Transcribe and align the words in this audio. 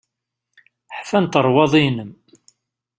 Ḥfant 0.97 1.39
rrwaḍi-inem. 1.43 2.11